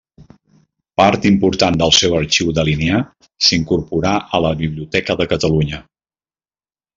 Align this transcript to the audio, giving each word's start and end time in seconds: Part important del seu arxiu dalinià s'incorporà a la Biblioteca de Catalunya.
Part 1.01 1.25
important 1.31 1.77
del 1.81 1.93
seu 1.97 2.15
arxiu 2.19 2.49
dalinià 2.59 3.01
s'incorporà 3.49 4.15
a 4.39 4.41
la 4.47 4.55
Biblioteca 4.63 5.19
de 5.21 5.29
Catalunya. 5.35 5.83